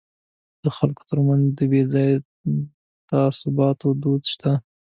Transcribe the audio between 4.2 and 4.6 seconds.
شته.